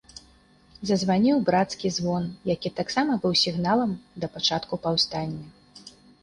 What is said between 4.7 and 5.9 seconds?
паўстання.